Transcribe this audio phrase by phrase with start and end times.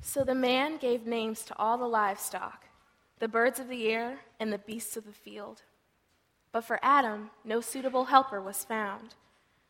[0.00, 2.66] So the man gave names to all the livestock,
[3.18, 5.62] the birds of the air, and the beasts of the field.
[6.52, 9.14] But for Adam, no suitable helper was found.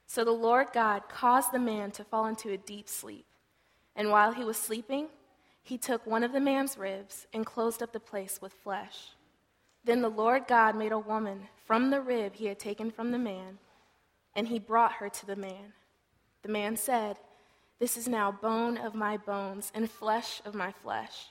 [0.07, 3.27] So the Lord God caused the man to fall into a deep sleep.
[3.95, 5.09] And while he was sleeping,
[5.63, 9.11] he took one of the man's ribs and closed up the place with flesh.
[9.85, 13.19] Then the Lord God made a woman from the rib he had taken from the
[13.19, 13.59] man,
[14.35, 15.75] and he brought her to the man.
[16.43, 17.17] The man said,
[17.81, 21.31] This is now bone of my bones and flesh of my flesh.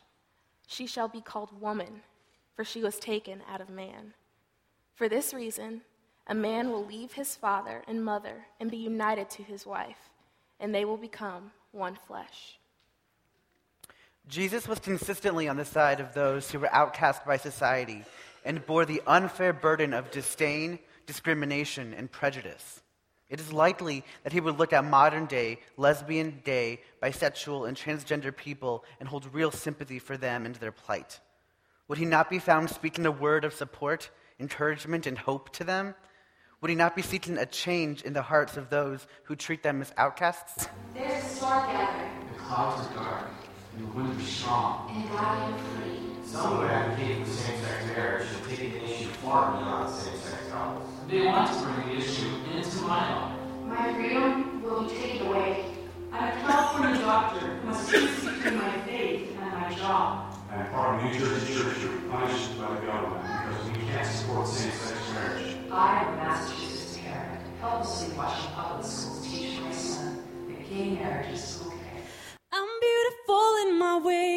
[0.67, 2.01] She shall be called woman,
[2.55, 4.15] for she was taken out of man.
[4.95, 5.81] For this reason,
[6.25, 10.09] a man will leave his father and mother and be united to his wife,
[10.59, 12.57] and they will become one flesh.
[14.27, 18.03] Jesus was consistently on the side of those who were outcast by society
[18.43, 22.81] and bore the unfair burden of disdain, discrimination, and prejudice.
[23.29, 28.35] It is likely that he would look at modern day, lesbian, gay, bisexual, and transgender
[28.35, 31.19] people and hold real sympathy for them and their plight.
[31.87, 34.09] Would he not be found speaking a word of support,
[34.39, 35.93] encouragement, and hope to them?
[36.61, 39.81] Would he not be seeking a change in the hearts of those who treat them
[39.81, 40.67] as outcasts?
[40.93, 42.11] There's a storm gathering.
[42.33, 43.27] The clouds are dark,
[43.75, 44.91] and the wind is strong.
[44.93, 45.99] And I am free.
[46.25, 50.89] Some would advocate for same-sex marriage and take the issue far beyond same-sex couples.
[51.07, 53.39] They want to bring the issue into my life.
[53.65, 55.65] My freedom will be taken away.
[56.11, 60.35] I'm a California doctor who must choose between my faith and my job.
[60.51, 64.07] I'm part of New Jersey Church who are punished by the government because we can't
[64.07, 65.55] support same-sex marriage.
[65.71, 71.33] I am a Massachusetts parent, helplessly watching public schools teach my son that gay marriage
[71.33, 71.43] is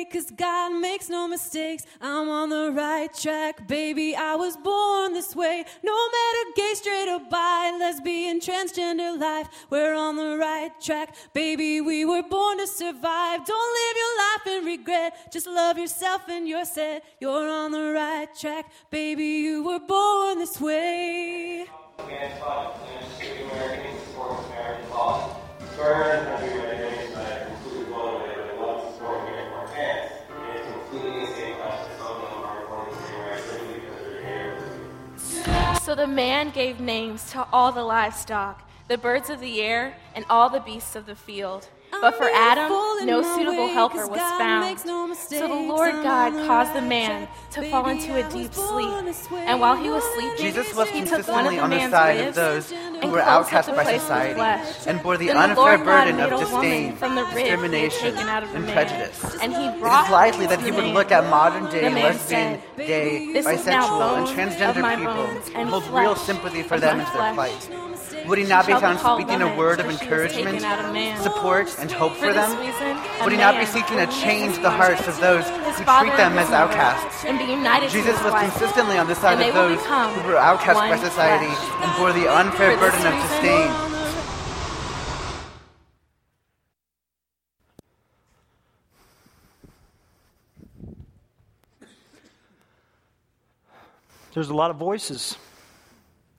[0.04, 1.84] cause God makes no mistakes.
[2.00, 4.14] I'm on the right track, baby.
[4.16, 5.64] I was born this way.
[5.82, 11.80] No matter gay, straight, or bi, lesbian, transgender life, we're on the right track, baby.
[11.80, 13.44] We were born to survive.
[13.44, 15.32] Don't live your life in regret.
[15.32, 17.04] Just love yourself and you're set.
[17.20, 19.24] You're on the right track, baby.
[19.24, 21.66] You were born this way.
[25.76, 27.01] Burn
[35.92, 40.24] So the man gave names to all the livestock, the birds of the air, and
[40.30, 41.68] all the beasts of the field.
[42.00, 44.78] But for Adam, no suitable helper was found.
[44.78, 49.14] So the Lord God caused the man to fall into a deep sleep.
[49.32, 51.76] And while he was sleeping, Jesus was he took one of consistently the on the
[51.76, 54.40] man's side of those who were outcast by society
[54.88, 57.44] and bore the Then unfair Lord God burden of disdain, from the rib he had
[57.48, 59.36] discrimination, taken out of the and prejudice.
[59.40, 63.32] And he brought is likely that to he would look at modern day lesbian, gay,
[63.32, 67.04] This is now bisexual, and transgender people and and hold real sympathy for them my
[67.04, 67.91] and their plight.
[68.26, 70.84] Would he not be found speaking a word of for she was encouragement, taken out
[70.84, 71.20] of man.
[71.22, 72.58] support, and hope For for them?
[72.58, 76.38] reason, Would he not be seeking to change the hearts of those who treat them
[76.38, 77.24] as outcasts?
[77.24, 80.96] And be united Jesus was consistently on the side of those who were outcast by
[80.98, 81.82] society flesh.
[81.82, 83.92] and bore the unfair burden this of disdain.
[94.34, 95.36] There's a lot of voices,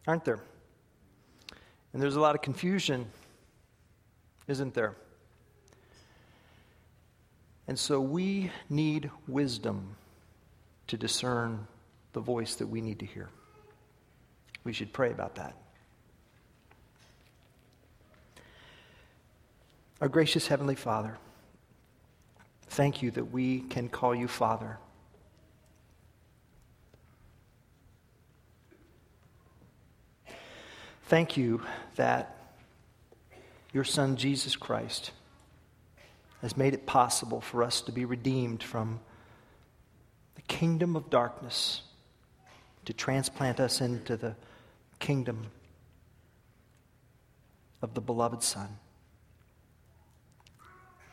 [0.07, 0.39] aren't there?
[1.93, 3.05] And there's a lot of confusion,
[4.47, 4.95] isn't there?
[7.67, 9.95] And so we need wisdom
[10.87, 11.67] to discern
[12.11, 13.29] the voice that we need to hear.
[14.63, 15.55] We should pray about that.
[20.01, 21.17] Our gracious Heavenly Father,
[22.67, 24.77] thank you that we can call you Father.
[31.05, 31.61] Thank you
[31.95, 32.37] that
[33.73, 35.11] your Son, Jesus Christ,
[36.41, 38.99] has made it possible for us to be redeemed from
[40.35, 41.81] the kingdom of darkness,
[42.85, 44.35] to transplant us into the
[44.99, 45.47] kingdom
[47.81, 48.69] of the beloved Son.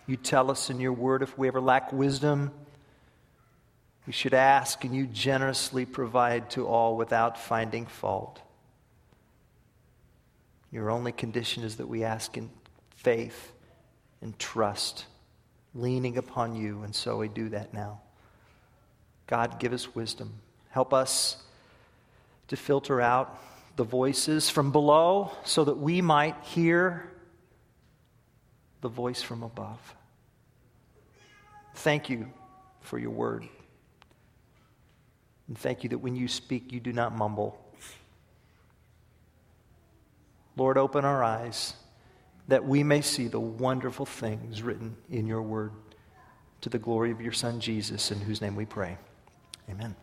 [0.07, 2.53] You tell us in your word if we ever lack wisdom,
[4.07, 8.41] we should ask, and you generously provide to all without finding fault.
[10.71, 12.51] Your only condition is that we ask in
[12.97, 13.53] faith
[14.23, 15.07] and trust,
[15.75, 18.01] leaning upon you, and so we do that now.
[19.27, 20.33] God, give us wisdom.
[20.71, 21.43] Help us
[22.49, 23.41] to filter out
[23.77, 27.11] the voices from below so that we might hear
[28.81, 29.95] the voice from above.
[31.77, 32.27] Thank you
[32.81, 33.49] for your word.
[35.49, 37.59] And thank you that when you speak, you do not mumble.
[40.57, 41.75] Lord, open our eyes
[42.49, 45.73] that we may see the wonderful things written in your word.
[46.61, 48.99] to the glory of your Son, Jesus, in whose name we pray.
[49.71, 49.97] Amen.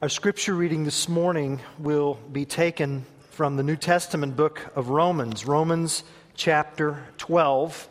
[0.00, 5.44] Our scripture reading this morning will be taken from the New Testament book of Romans,
[5.44, 6.04] Romans
[6.34, 7.88] chapter 12,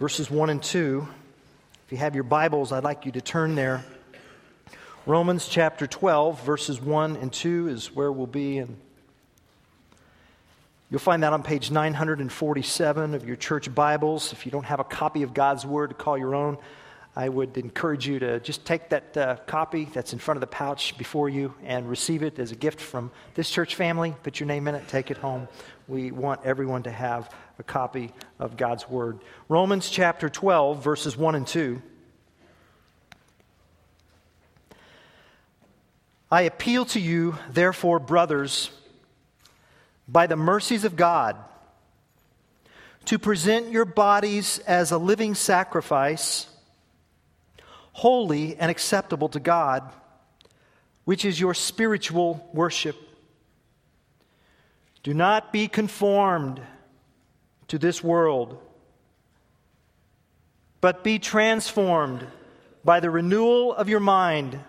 [0.00, 1.06] verses 1 and 2.
[1.84, 3.84] If you have your Bibles, I'd like you to turn there.
[5.08, 8.58] Romans chapter 12, verses 1 and 2 is where we'll be.
[8.58, 8.76] And
[10.90, 14.34] you'll find that on page 947 of your church Bibles.
[14.34, 16.58] If you don't have a copy of God's Word to call your own,
[17.16, 20.46] I would encourage you to just take that uh, copy that's in front of the
[20.46, 24.14] pouch before you and receive it as a gift from this church family.
[24.22, 25.48] Put your name in it, take it home.
[25.86, 29.20] We want everyone to have a copy of God's Word.
[29.48, 31.80] Romans chapter 12, verses 1 and 2.
[36.30, 38.70] I appeal to you, therefore, brothers,
[40.06, 41.36] by the mercies of God,
[43.06, 46.46] to present your bodies as a living sacrifice
[47.98, 49.82] holy and acceptable to God,
[51.04, 52.96] which is your spiritual worship.
[55.02, 56.60] Do not be conformed
[57.66, 58.62] to this world,
[60.80, 62.24] but be transformed
[62.84, 64.60] by the renewal of your mind,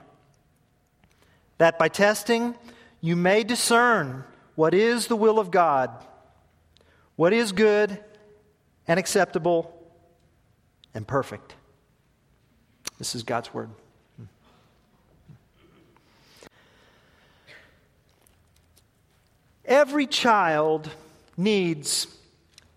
[1.59, 2.55] that by testing
[2.99, 4.23] you may discern
[4.55, 5.91] what is the will of God,
[7.15, 7.97] what is good
[8.87, 9.73] and acceptable
[10.93, 11.53] and perfect.
[12.97, 13.69] This is God's word.
[19.63, 20.89] Every child
[21.37, 22.07] needs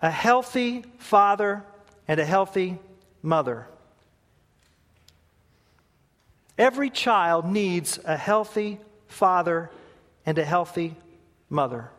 [0.02, 1.64] a healthy father
[2.06, 2.79] and a healthy
[3.23, 3.67] mother.
[6.59, 8.79] Every child needs a healthy
[9.09, 9.71] father
[10.27, 10.95] and a healthy
[11.49, 11.91] mother.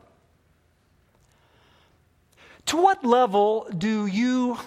[2.68, 4.58] To what level do you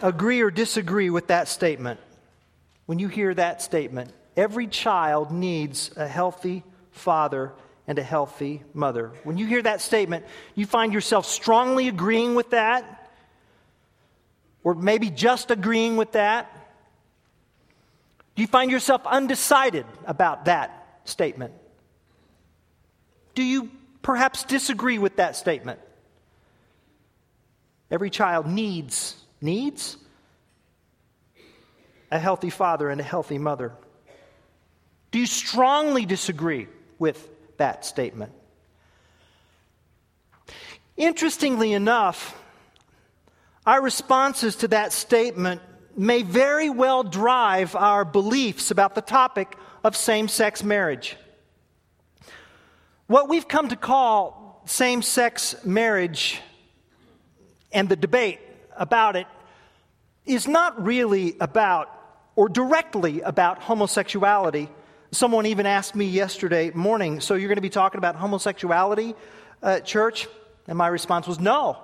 [0.00, 2.00] agree or disagree with that statement?
[2.86, 4.12] when you hear that statement.
[4.36, 7.52] Every child needs a healthy father
[7.86, 9.12] and a healthy mother.
[9.24, 10.24] When you hear that statement,
[10.54, 13.10] you find yourself strongly agreeing with that,
[14.64, 16.54] or maybe just agreeing with that.
[18.34, 21.52] Do you find yourself undecided about that statement?
[23.34, 23.70] Do you
[24.02, 25.80] perhaps disagree with that statement?
[27.90, 29.98] Every child needs, needs
[32.10, 33.72] a healthy father and a healthy mother?
[35.10, 36.68] Do you strongly disagree
[36.98, 37.28] with
[37.58, 38.32] that statement?
[40.96, 42.38] Interestingly enough,
[43.66, 45.60] our responses to that statement
[45.96, 51.16] may very well drive our beliefs about the topic of same sex marriage.
[53.06, 56.40] What we've come to call same sex marriage
[57.72, 58.40] and the debate
[58.76, 59.26] about it
[60.24, 61.90] is not really about
[62.36, 64.68] or directly about homosexuality.
[65.10, 69.14] Someone even asked me yesterday morning, So you're going to be talking about homosexuality,
[69.62, 70.26] uh, church?
[70.66, 71.76] And my response was, No,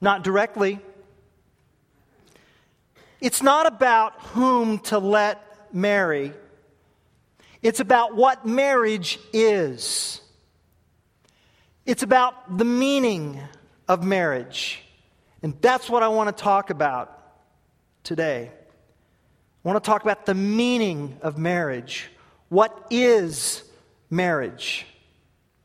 [0.00, 0.80] not directly.
[3.20, 6.32] It's not about whom to let marry,
[7.62, 10.20] it's about what marriage is.
[11.84, 13.40] It's about the meaning
[13.88, 14.82] of marriage.
[15.42, 17.18] And that's what I want to talk about
[18.04, 18.50] today.
[18.52, 22.10] I want to talk about the meaning of marriage.
[22.50, 23.64] What is
[24.10, 24.86] marriage?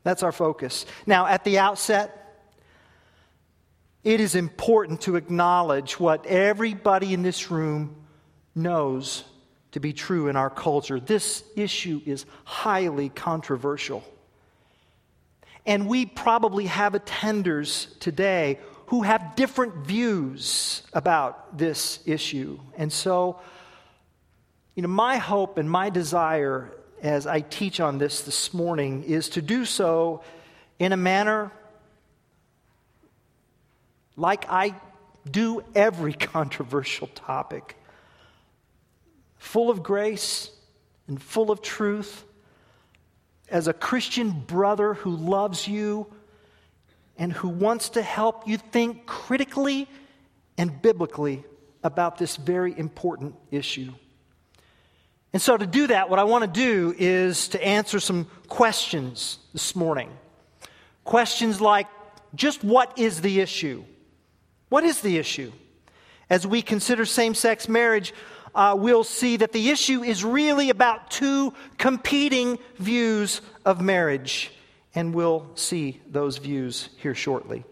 [0.03, 0.85] That's our focus.
[1.05, 2.22] Now, at the outset,
[4.03, 7.95] it is important to acknowledge what everybody in this room
[8.53, 9.23] knows
[9.71, 10.99] to be true in our culture.
[10.99, 14.03] This issue is highly controversial.
[15.65, 22.59] And we probably have attenders today who have different views about this issue.
[22.77, 23.39] And so
[24.75, 29.29] you know, my hope and my desire as I teach on this this morning is
[29.29, 30.23] to do so
[30.79, 31.51] in a manner
[34.15, 34.75] like I
[35.29, 37.77] do every controversial topic,
[39.37, 40.49] full of grace
[41.07, 42.23] and full of truth.
[43.49, 46.07] As a Christian brother who loves you
[47.17, 49.87] and who wants to help you think critically
[50.57, 51.43] and biblically
[51.83, 53.91] about this very important issue.
[55.33, 59.39] And so, to do that, what I want to do is to answer some questions
[59.51, 60.09] this morning.
[61.03, 61.87] Questions like
[62.35, 63.83] just what is the issue?
[64.73, 65.51] What is the issue?
[66.31, 68.11] As we consider same sex marriage,
[68.55, 74.51] uh, we'll see that the issue is really about two competing views of marriage.
[74.95, 77.65] And we'll see those views here shortly.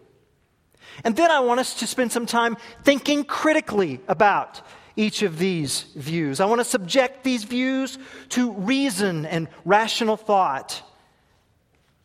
[1.02, 4.60] And then I want us to spend some time thinking critically about
[4.94, 6.38] each of these views.
[6.38, 10.80] I want to subject these views to reason and rational thought.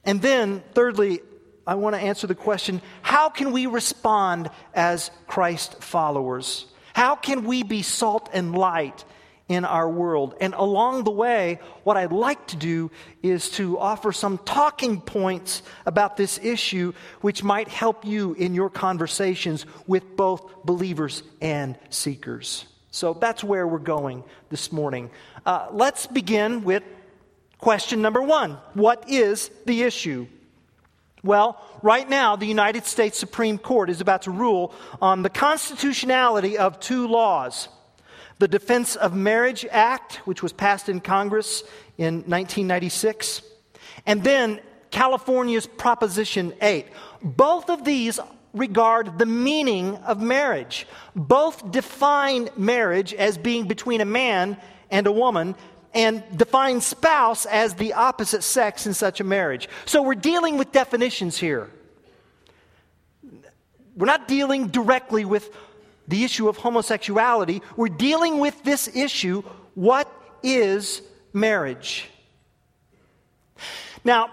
[0.03, 1.21] And then, thirdly,
[1.67, 6.65] I want to answer the question how can we respond as Christ followers?
[6.93, 9.03] How can we be salt and light
[9.49, 10.33] in our world?
[10.39, 12.89] And along the way, what I'd like to do
[13.21, 18.69] is to offer some talking points about this issue, which might help you in your
[18.69, 22.65] conversations with both believers and seekers.
[22.91, 25.11] So that's where we're going this morning.
[25.45, 26.83] Uh, let's begin with
[27.59, 30.27] question number one What is the issue?
[31.27, 36.57] Well, right now, the United States Supreme Court is about to rule on the constitutionality
[36.57, 37.67] of two laws
[38.39, 41.63] the Defense of Marriage Act, which was passed in Congress
[41.97, 43.41] in 1996,
[44.05, 46.85] and then California's Proposition 8.
[47.21, 48.21] Both of these
[48.53, 50.87] regard the meaning of marriage.
[51.13, 54.55] Both define marriage as being between a man
[54.89, 55.55] and a woman
[55.93, 59.67] and define spouse as the opposite sex in such a marriage.
[59.85, 61.69] So we're dealing with definitions here.
[63.95, 65.49] We're not dealing directly with
[66.07, 67.61] the issue of homosexuality.
[67.75, 71.03] We're dealing with this issue what is
[71.33, 72.09] marriage?
[74.03, 74.29] Now,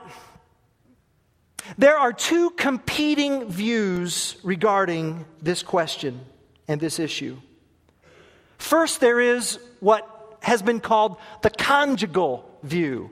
[1.77, 6.21] there are two competing views regarding this question
[6.69, 7.37] and this issue.
[8.59, 10.14] First, there is what
[10.45, 13.11] has been called the conjugal view.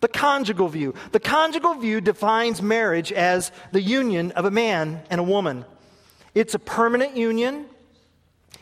[0.00, 0.94] The conjugal view.
[1.12, 5.64] The conjugal view defines marriage as the union of a man and a woman.
[6.34, 7.66] It's a permanent union,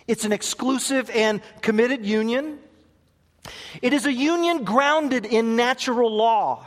[0.07, 2.61] it's an exclusive and committed union.
[3.83, 6.67] It is a union grounded in natural law.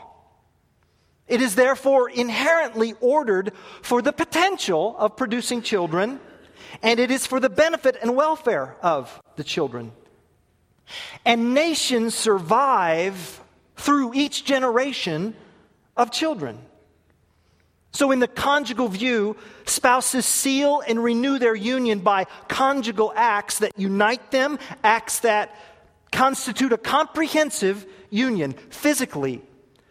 [1.27, 6.19] It is therefore inherently ordered for the potential of producing children,
[6.83, 9.91] and it is for the benefit and welfare of the children.
[11.25, 13.41] And nations survive
[13.75, 15.35] through each generation
[15.97, 16.59] of children.
[17.93, 23.77] So, in the conjugal view, spouses seal and renew their union by conjugal acts that
[23.77, 25.53] unite them, acts that
[26.11, 29.41] constitute a comprehensive union physically,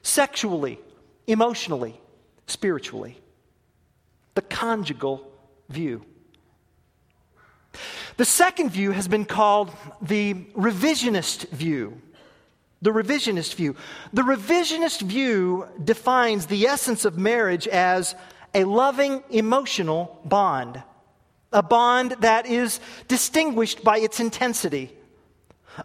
[0.03, 0.79] sexually,
[1.27, 2.01] emotionally,
[2.47, 3.19] spiritually.
[4.35, 5.31] The conjugal
[5.69, 6.05] view.
[8.17, 9.71] The second view has been called
[10.03, 12.01] the revisionist view.
[12.83, 13.77] The revisionist view.
[14.13, 18.15] The revisionist view defines the essence of marriage as
[18.55, 20.83] a loving emotional bond,
[21.53, 24.93] a bond that is distinguished by its intensity,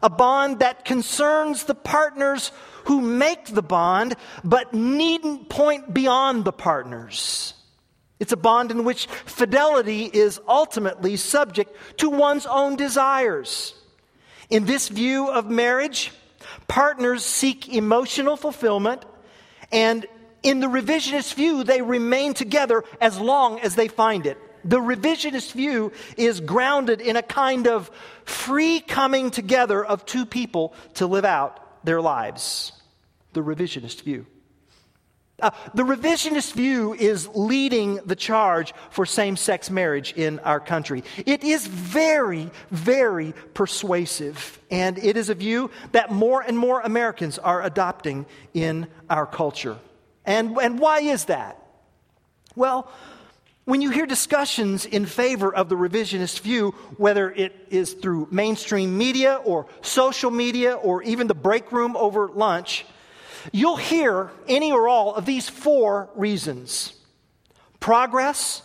[0.01, 2.51] a bond that concerns the partners
[2.85, 7.54] who make the bond but needn't point beyond the partners.
[8.19, 13.73] It's a bond in which fidelity is ultimately subject to one's own desires.
[14.49, 16.11] In this view of marriage,
[16.67, 19.03] partners seek emotional fulfillment,
[19.71, 20.05] and
[20.43, 24.37] in the revisionist view, they remain together as long as they find it.
[24.63, 27.91] The revisionist view is grounded in a kind of
[28.23, 32.71] free coming together of two people to live out their lives.
[33.33, 34.25] The revisionist view.
[35.41, 41.03] Uh, the revisionist view is leading the charge for same sex marriage in our country.
[41.25, 47.37] It is very, very persuasive, and it is a view that more and more Americans
[47.37, 49.77] are adopting in our culture.
[50.25, 51.61] And, and why is that?
[52.55, 52.89] Well,
[53.65, 58.97] when you hear discussions in favor of the revisionist view, whether it is through mainstream
[58.97, 62.85] media or social media or even the break room over lunch,
[63.51, 66.93] you'll hear any or all of these four reasons
[67.79, 68.61] progress,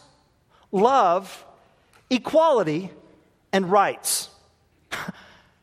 [0.72, 1.44] love,
[2.08, 2.90] equality,
[3.52, 4.30] and rights.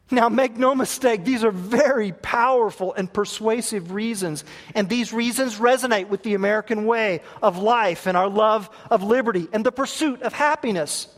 [0.09, 4.45] Now, make no mistake, these are very powerful and persuasive reasons.
[4.73, 9.49] And these reasons resonate with the American way of life and our love of liberty
[9.51, 11.09] and the pursuit of happiness.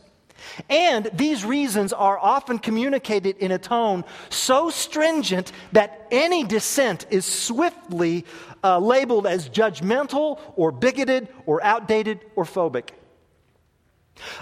[0.68, 7.24] And these reasons are often communicated in a tone so stringent that any dissent is
[7.24, 8.24] swiftly
[8.62, 12.90] uh, labeled as judgmental or bigoted or outdated or phobic.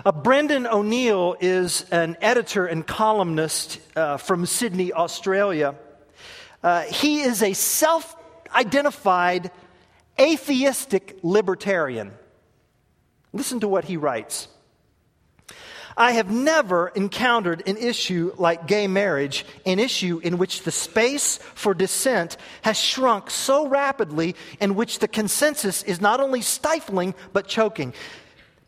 [0.05, 5.75] Uh, Brendan O'Neill is an editor and columnist uh, from Sydney, Australia.
[6.63, 8.17] Uh, he is a self
[8.53, 9.51] identified
[10.19, 12.13] atheistic libertarian.
[13.33, 14.49] Listen to what he writes.
[15.99, 21.39] I have never encountered an issue like gay marriage, an issue in which the space
[21.55, 27.49] for dissent has shrunk so rapidly, in which the consensus is not only stifling but
[27.49, 27.95] choking.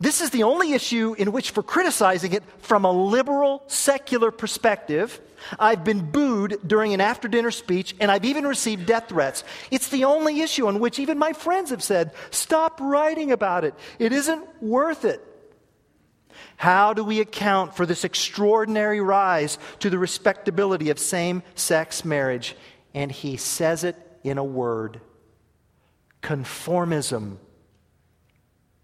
[0.01, 5.21] This is the only issue in which, for criticizing it from a liberal, secular perspective,
[5.57, 9.43] I've been booed during an after dinner speech, and I've even received death threats.
[9.69, 13.73] It's the only issue on which even my friends have said, Stop writing about it.
[13.99, 15.25] It isn't worth it.
[16.57, 22.55] How do we account for this extraordinary rise to the respectability of same sex marriage?
[22.93, 25.01] And he says it in a word
[26.21, 27.37] conformism.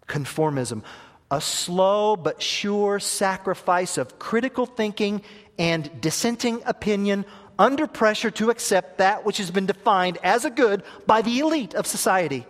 [0.07, 0.83] Conformism
[1.29, 5.21] a slow but sure sacrifice of critical thinking
[5.59, 7.25] and dissenting opinion
[7.59, 11.73] under pressure to accept that which has been defined as a good by the elite
[11.73, 12.45] of society.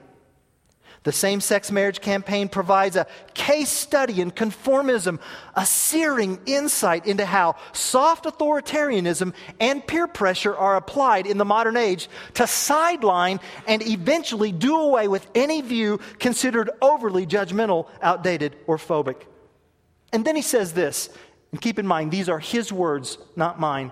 [1.03, 5.19] The same sex marriage campaign provides a case study in conformism,
[5.55, 11.77] a searing insight into how soft authoritarianism and peer pressure are applied in the modern
[11.77, 18.77] age to sideline and eventually do away with any view considered overly judgmental, outdated, or
[18.77, 19.21] phobic.
[20.11, 21.09] And then he says this,
[21.51, 23.91] and keep in mind, these are his words, not mine.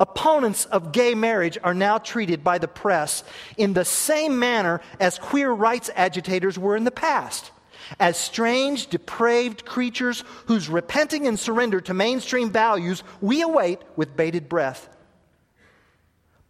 [0.00, 3.22] Opponents of gay marriage are now treated by the press
[3.56, 7.52] in the same manner as queer rights agitators were in the past
[7.98, 14.48] as strange, depraved creatures whose repenting and surrender to mainstream values we await with bated
[14.48, 14.88] breath.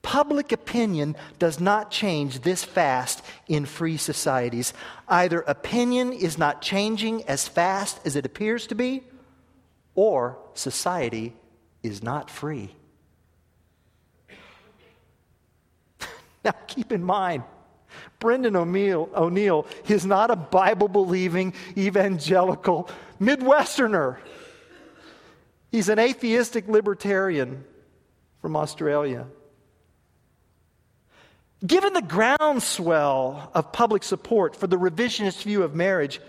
[0.03, 4.75] Public opinion does not change this fast in free societies.
[5.09, 9.05] Either opinion is not changing as fast as it appears to be,
[9.95, 11.35] or society
[11.85, 12.75] is not free.
[16.45, 17.45] Now, keep in mind,
[18.19, 22.89] Brendan O'Neill, O'Neill is not a Bible believing evangelical
[23.21, 24.19] Midwesterner.
[25.71, 27.65] He's an atheistic libertarian
[28.41, 29.27] from Australia.
[31.65, 36.21] Given the groundswell of public support for the revisionist view of marriage,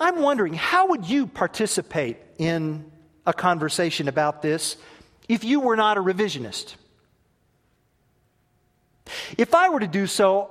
[0.00, 2.90] I'm wondering how would you participate in
[3.24, 4.76] a conversation about this
[5.28, 6.74] if you were not a revisionist?
[9.38, 10.50] If I were to do so,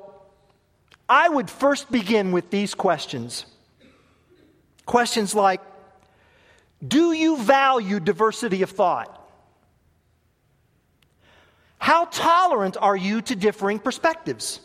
[1.07, 3.45] I would first begin with these questions.
[4.85, 5.61] Questions like
[6.85, 9.11] Do you value diversity of thought?
[11.77, 14.59] How tolerant are you to differing perspectives?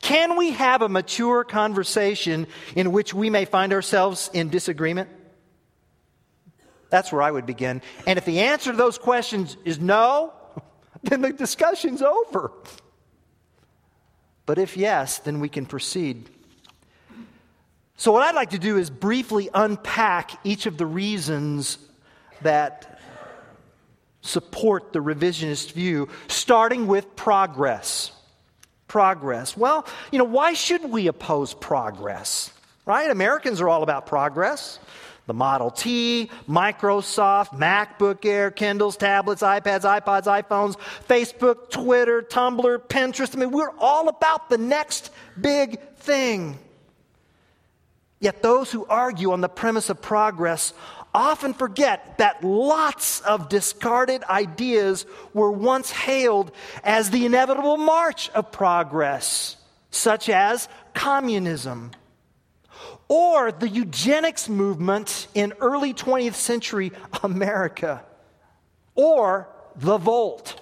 [0.00, 2.46] Can we have a mature conversation
[2.76, 5.08] in which we may find ourselves in disagreement?
[6.90, 7.82] That's where I would begin.
[8.06, 10.32] And if the answer to those questions is no,
[11.02, 12.52] then the discussion's over.
[14.46, 16.28] But if yes, then we can proceed.
[17.96, 21.78] So, what I'd like to do is briefly unpack each of the reasons
[22.42, 23.00] that
[24.20, 28.12] support the revisionist view, starting with progress.
[28.86, 29.56] Progress.
[29.56, 32.52] Well, you know, why should we oppose progress?
[32.86, 33.10] Right?
[33.10, 34.78] Americans are all about progress
[35.28, 43.36] the Model T, Microsoft, MacBook Air, Kindles, tablets, iPads, iPods, iPhones, Facebook, Twitter, Tumblr, Pinterest.
[43.36, 46.58] I mean, we're all about the next big thing.
[48.20, 50.72] Yet those who argue on the premise of progress
[51.14, 58.50] often forget that lots of discarded ideas were once hailed as the inevitable march of
[58.50, 59.56] progress,
[59.90, 61.90] such as communism
[63.08, 66.92] or the eugenics movement in early 20th century
[67.22, 68.04] America,
[68.94, 70.60] or the Volt.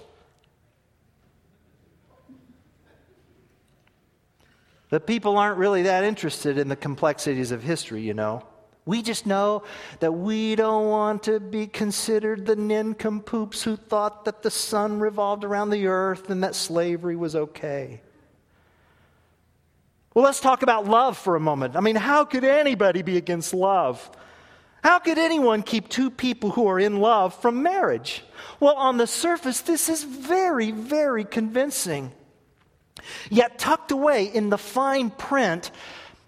[4.89, 8.45] The people aren't really that interested in the complexities of history, you know.
[8.85, 9.63] We just know
[9.99, 15.43] that we don't want to be considered the nincompoops who thought that the sun revolved
[15.43, 18.01] around the earth and that slavery was okay.
[20.17, 21.75] Well, let's talk about love for a moment.
[21.75, 24.09] I mean, how could anybody be against love?
[24.83, 28.23] How could anyone keep two people who are in love from marriage?
[28.59, 32.13] Well, on the surface, this is very, very convincing.
[33.29, 35.69] Yet, tucked away in the fine print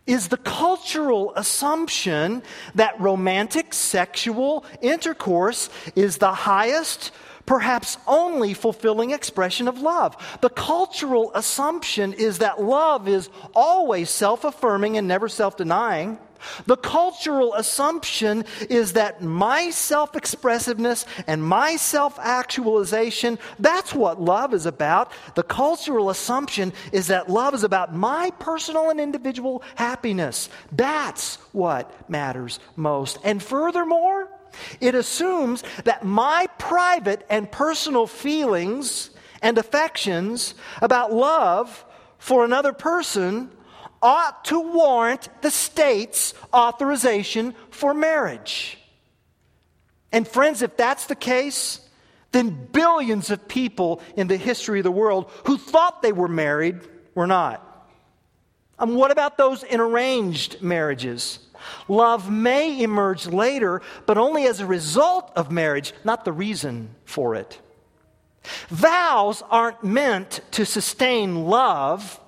[0.05, 2.43] is the cultural assumption
[2.75, 7.11] that romantic sexual intercourse is the highest,
[7.49, 10.15] perhaps only fulfilling expression of love.
[10.41, 16.19] The cultural assumption is that love is always self affirming and never self denying.
[16.67, 24.53] The cultural assumption is that my self expressiveness and my self actualization, that's what love
[24.53, 25.11] is about.
[25.33, 30.49] The cultural assumption is that love is about my personal and individual happiness.
[30.71, 33.17] That's what matters most.
[33.23, 34.29] And furthermore,
[34.79, 39.09] it assumes that my private and personal feelings
[39.41, 41.85] and affections about love
[42.17, 43.51] for another person
[44.01, 48.77] ought to warrant the state's authorization for marriage.
[50.11, 51.81] And, friends, if that's the case,
[52.31, 56.79] then billions of people in the history of the world who thought they were married
[57.15, 57.65] were not.
[58.79, 61.39] And um, what about those in arranged marriages?
[61.87, 67.35] Love may emerge later, but only as a result of marriage, not the reason for
[67.35, 67.59] it.
[68.69, 72.19] Vows aren't meant to sustain love.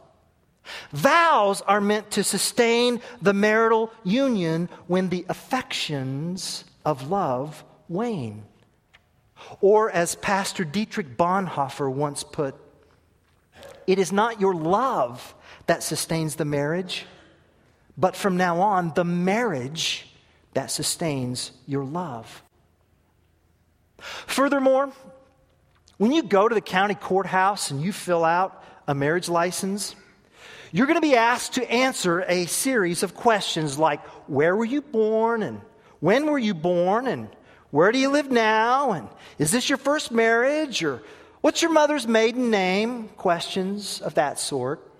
[0.91, 8.43] Vows are meant to sustain the marital union when the affections of love wane.
[9.59, 12.55] Or, as Pastor Dietrich Bonhoeffer once put,
[13.87, 15.33] it is not your love
[15.65, 17.05] that sustains the marriage,
[18.01, 20.07] but from now on, the marriage
[20.53, 22.41] that sustains your love.
[23.99, 24.91] Furthermore,
[25.97, 29.95] when you go to the county courthouse and you fill out a marriage license,
[30.71, 34.81] you're going to be asked to answer a series of questions like where were you
[34.81, 35.61] born and
[35.99, 37.29] when were you born and
[37.69, 41.03] where do you live now and is this your first marriage or
[41.41, 43.09] what's your mother's maiden name?
[43.09, 44.90] Questions of that sort.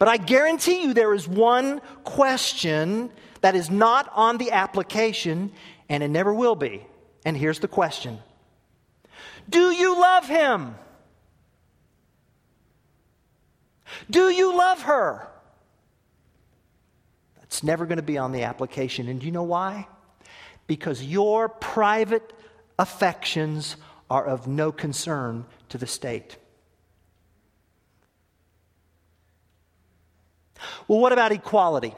[0.00, 5.52] But I guarantee you there is one question that is not on the application
[5.90, 6.86] and it never will be.
[7.26, 8.18] And here's the question
[9.48, 10.74] Do you love him?
[14.08, 15.28] Do you love her?
[17.38, 19.06] That's never going to be on the application.
[19.06, 19.86] And do you know why?
[20.66, 22.32] Because your private
[22.78, 23.76] affections
[24.08, 26.38] are of no concern to the state.
[30.88, 31.94] Well, what about equality?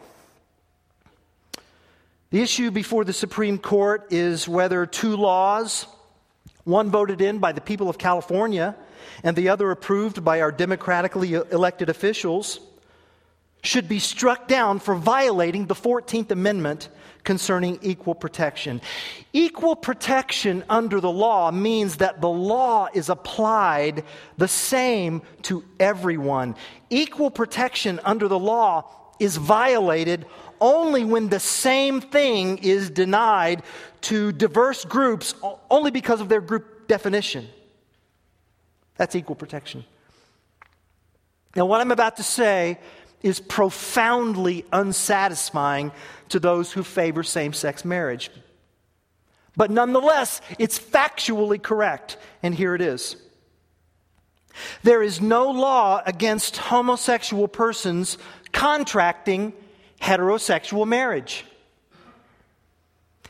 [2.30, 5.86] The issue before the Supreme Court is whether two laws,
[6.64, 8.74] one voted in by the people of California
[9.22, 12.60] and the other approved by our democratically elected officials,
[13.62, 16.88] should be struck down for violating the 14th Amendment
[17.22, 18.80] concerning equal protection.
[19.32, 24.04] Equal protection under the law means that the law is applied
[24.36, 26.56] the same to everyone.
[26.90, 28.84] Equal protection under the law
[29.20, 30.26] is violated
[30.60, 33.62] only when the same thing is denied
[34.00, 35.34] to diverse groups
[35.70, 37.48] only because of their group definition.
[38.96, 39.84] That's equal protection.
[41.54, 42.78] Now, what I'm about to say
[43.22, 45.92] is profoundly unsatisfying
[46.28, 48.30] to those who favor same sex marriage.
[49.56, 53.16] But nonetheless, it's factually correct, and here it is.
[54.82, 58.18] There is no law against homosexual persons
[58.52, 59.52] contracting
[60.00, 61.44] heterosexual marriage.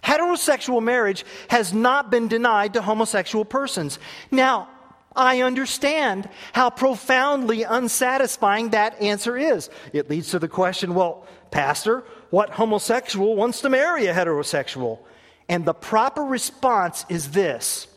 [0.02, 3.98] Heterosexual marriage has not been denied to homosexual persons.
[4.30, 4.68] Now,
[5.14, 9.70] I understand how profoundly unsatisfying that answer is.
[9.92, 15.00] It leads to the question well, Pastor, what homosexual wants to marry a heterosexual?
[15.48, 17.88] And the proper response is this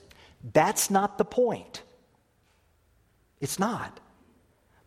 [0.53, 1.83] that's not the point.
[3.39, 3.99] It's not.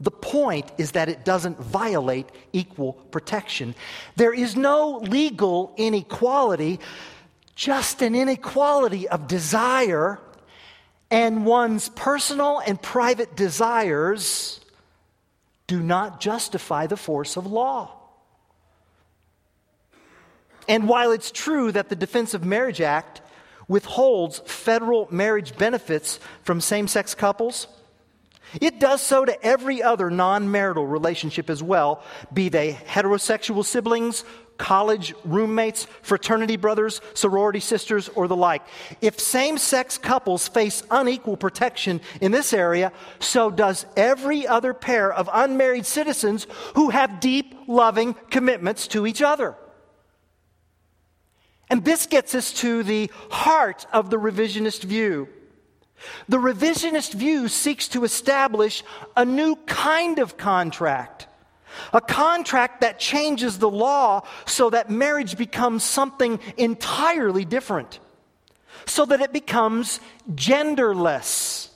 [0.00, 3.74] The point is that it doesn't violate equal protection.
[4.14, 6.78] There is no legal inequality,
[7.56, 10.20] just an inequality of desire
[11.10, 14.60] and one's personal and private desires
[15.66, 17.92] do not justify the force of law.
[20.68, 23.22] And while it's true that the Defense of Marriage Act
[23.68, 27.68] withholds federal marriage benefits from same sex couples,
[28.60, 34.24] it does so to every other non marital relationship as well, be they heterosexual siblings,
[34.58, 38.62] college roommates, fraternity brothers, sorority sisters, or the like.
[39.00, 45.12] If same sex couples face unequal protection in this area, so does every other pair
[45.12, 49.56] of unmarried citizens who have deep, loving commitments to each other.
[51.70, 55.28] And this gets us to the heart of the revisionist view.
[56.28, 58.82] The revisionist view seeks to establish
[59.16, 61.27] a new kind of contract
[61.92, 67.98] a contract that changes the law so that marriage becomes something entirely different,
[68.86, 70.00] so that it becomes
[70.32, 71.68] genderless.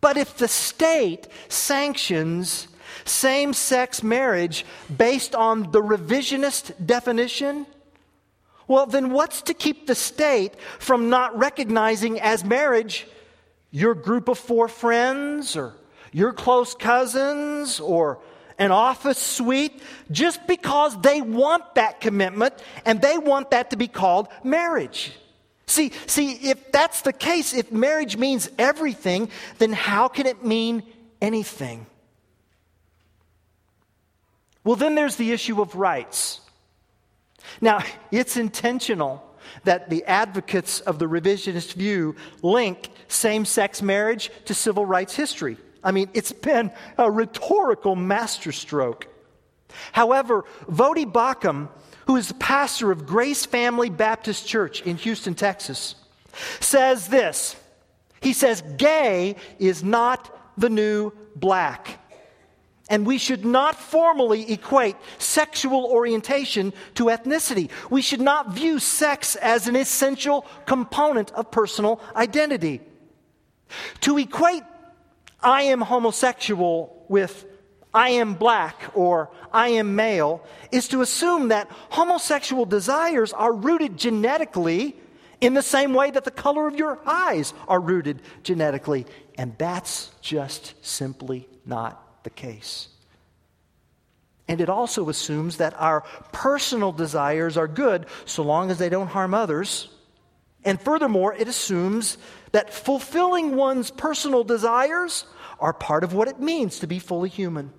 [0.00, 2.68] But if the state sanctions
[3.04, 7.66] same sex marriage based on the revisionist definition,
[8.66, 13.06] well, then what's to keep the state from not recognizing as marriage
[13.70, 15.74] your group of four friends or
[16.12, 18.18] your close cousins or
[18.58, 23.88] an office suite just because they want that commitment and they want that to be
[23.88, 25.12] called marriage?
[25.66, 30.82] See, see, if that's the case, if marriage means everything, then how can it mean
[31.20, 31.86] anything?
[34.64, 36.40] Well, then there's the issue of rights.
[37.60, 39.24] Now, it's intentional
[39.64, 45.56] that the advocates of the revisionist view link same sex marriage to civil rights history.
[45.82, 49.08] I mean, it's been a rhetorical masterstroke.
[49.92, 51.68] However, Voddie Baucham,
[52.06, 55.94] who is the pastor of Grace Family Baptist Church in Houston, Texas,
[56.60, 57.56] says this.
[58.20, 62.00] He says, Gay is not the new black.
[62.90, 67.70] And we should not formally equate sexual orientation to ethnicity.
[67.90, 72.80] We should not view sex as an essential component of personal identity.
[74.00, 74.62] To equate
[75.40, 77.46] I am homosexual with
[77.94, 83.96] I am black or I am male is to assume that homosexual desires are rooted
[83.96, 84.94] genetically
[85.40, 89.06] in the same way that the color of your eyes are rooted genetically.
[89.36, 92.88] And that's just simply not the case.
[94.48, 99.08] And it also assumes that our personal desires are good so long as they don't
[99.08, 99.88] harm others.
[100.64, 102.18] And furthermore, it assumes
[102.52, 105.24] that fulfilling one's personal desires
[105.60, 107.72] are part of what it means to be fully human.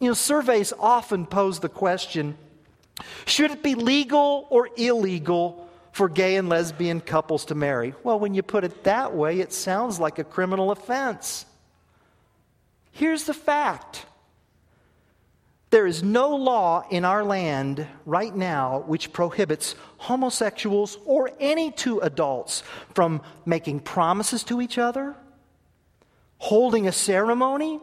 [0.00, 2.36] You know, surveys often pose the question
[3.24, 7.94] should it be legal or illegal for gay and lesbian couples to marry?
[8.02, 11.46] Well, when you put it that way, it sounds like a criminal offense.
[12.92, 14.06] Here's the fact
[15.70, 22.00] there is no law in our land right now which prohibits homosexuals or any two
[22.00, 22.62] adults
[22.94, 25.14] from making promises to each other,
[26.38, 27.78] holding a ceremony,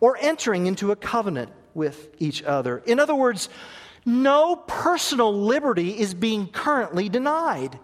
[0.00, 2.78] or entering into a covenant with each other.
[2.84, 3.48] In other words,
[4.04, 7.78] no personal liberty is being currently denied.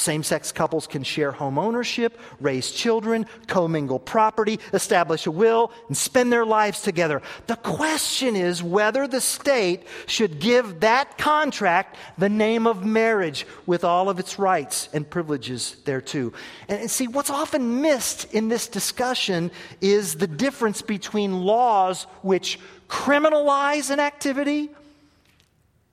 [0.00, 5.96] Same sex couples can share home ownership, raise children, commingle property, establish a will, and
[5.96, 7.20] spend their lives together.
[7.48, 13.84] The question is whether the state should give that contract the name of marriage with
[13.84, 16.32] all of its rights and privileges thereto.
[16.68, 19.50] And see, what's often missed in this discussion
[19.82, 22.58] is the difference between laws which
[22.88, 24.70] criminalize an activity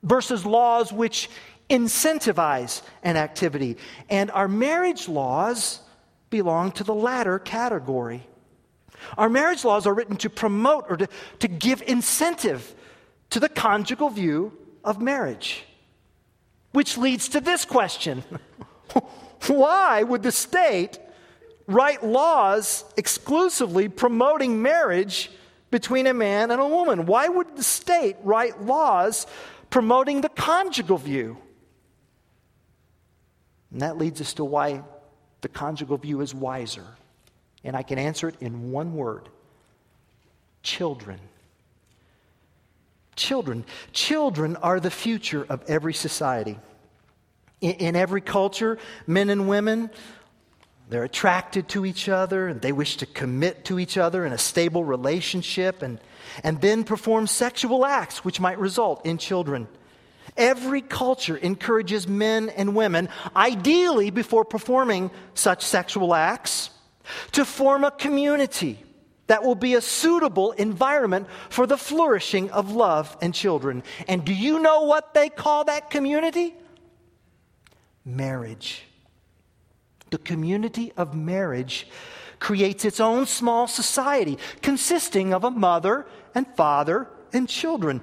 [0.01, 1.29] versus laws which
[1.69, 3.77] incentivize an activity.
[4.09, 5.81] And our marriage laws
[6.29, 8.25] belong to the latter category.
[9.17, 11.07] Our marriage laws are written to promote or to,
[11.39, 12.73] to give incentive
[13.29, 14.53] to the conjugal view
[14.83, 15.65] of marriage.
[16.71, 18.23] Which leads to this question
[19.47, 20.99] Why would the state
[21.67, 25.29] write laws exclusively promoting marriage
[25.69, 27.05] between a man and a woman?
[27.05, 29.27] Why would the state write laws
[29.69, 31.37] promoting the conjugal view?
[33.71, 34.83] And that leads us to why
[35.41, 36.85] the conjugal view is wiser.
[37.63, 39.29] And I can answer it in one word
[40.63, 41.19] children.
[43.15, 43.65] Children.
[43.93, 46.59] Children are the future of every society.
[47.61, 48.77] In, in, every culture,
[49.07, 49.89] men and women,
[50.89, 54.37] they're attracted to each other and they wish to commit to each other in a
[54.37, 55.99] stable relationship and,
[56.43, 59.67] and then perform sexual acts which might result in children.
[60.37, 66.69] Every culture encourages men and women, ideally before performing such sexual acts,
[67.31, 68.83] to form a community
[69.27, 73.83] that will be a suitable environment for the flourishing of love and children.
[74.07, 76.55] And do you know what they call that community?
[78.05, 78.83] Marriage.
[80.09, 81.87] The community of marriage
[82.39, 88.01] creates its own small society consisting of a mother and father and children.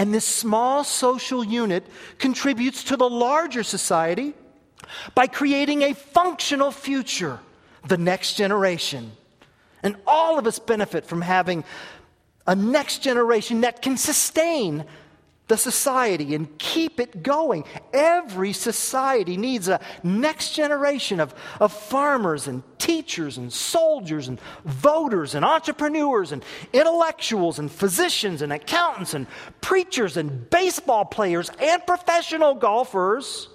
[0.00, 1.86] And this small social unit
[2.16, 4.32] contributes to the larger society
[5.14, 7.38] by creating a functional future,
[7.86, 9.12] the next generation.
[9.82, 11.64] And all of us benefit from having
[12.46, 14.86] a next generation that can sustain
[15.50, 17.64] the society and keep it going.
[17.92, 25.34] Every society needs a next generation of, of farmers and teachers and soldiers and voters
[25.34, 29.26] and entrepreneurs and intellectuals and physicians and accountants and
[29.60, 33.48] preachers and baseball players and professional golfers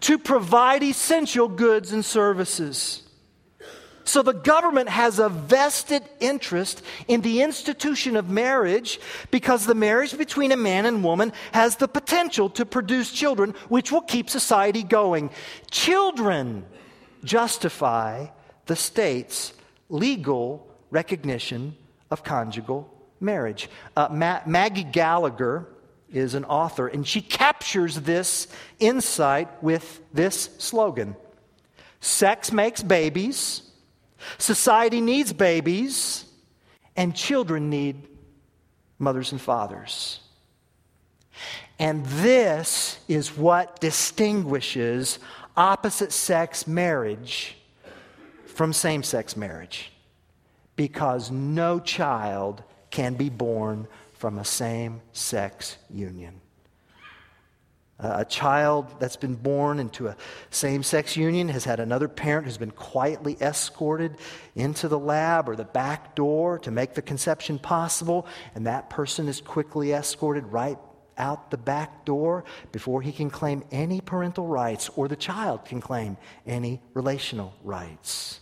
[0.00, 3.07] to provide essential goods and services.
[4.08, 8.98] So the government has a vested interest in the institution of marriage
[9.30, 13.92] because the marriage between a man and woman has the potential to produce children, which
[13.92, 15.28] will keep society going.
[15.70, 16.64] Children
[17.22, 18.28] justify
[18.64, 19.52] the state's
[19.90, 21.76] legal recognition
[22.10, 22.90] of conjugal
[23.20, 23.68] marriage.
[23.94, 25.68] Uh, Ma- Maggie Gallagher
[26.10, 28.48] is an author, and she captures this
[28.80, 31.14] insight with this slogan
[32.00, 33.67] Sex makes babies,
[34.38, 36.24] society needs babies,
[36.96, 38.08] and children need
[38.98, 40.20] mothers and fathers.
[41.78, 45.18] And this is what distinguishes
[45.56, 47.56] opposite sex marriage
[48.46, 49.92] from same sex marriage.
[50.74, 56.40] Because no child can be born from a same sex union.
[58.00, 60.16] A child that's been born into a
[60.50, 64.16] same sex union has had another parent who's been quietly escorted
[64.54, 69.26] into the lab or the back door to make the conception possible, and that person
[69.26, 70.78] is quickly escorted right
[71.16, 75.80] out the back door before he can claim any parental rights or the child can
[75.80, 78.38] claim any relational rights.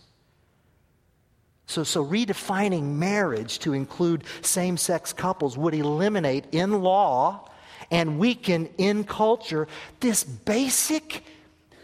[1.65, 7.49] So, so redefining marriage to include same sex couples would eliminate in law
[7.91, 9.67] and weaken in culture
[9.99, 11.23] this basic,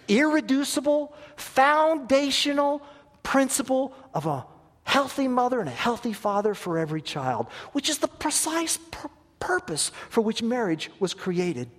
[0.07, 2.81] irreducible, foundational
[3.23, 4.45] principle of a
[4.83, 9.91] healthy mother and a healthy father for every child, which is the precise pur- purpose
[10.09, 11.69] for which marriage was created.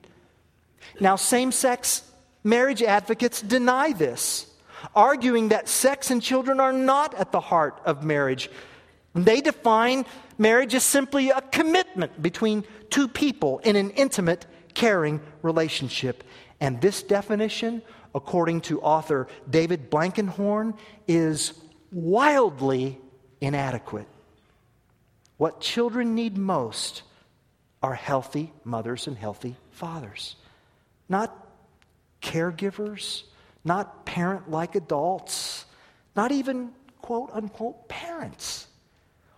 [1.00, 2.02] Now, same sex
[2.42, 4.50] marriage advocates deny this
[4.94, 8.50] arguing that sex and children are not at the heart of marriage.
[9.14, 10.06] They define
[10.38, 16.24] marriage as simply a commitment between two people in an intimate, caring relationship.
[16.60, 17.82] And this definition,
[18.14, 21.54] according to author David Blankenhorn, is
[21.92, 22.98] wildly
[23.40, 24.08] inadequate.
[25.36, 27.02] What children need most
[27.82, 30.36] are healthy mothers and healthy fathers,
[31.08, 31.36] not
[32.22, 33.24] caregivers
[33.64, 35.64] not parent like adults,
[36.14, 38.66] not even quote unquote parents.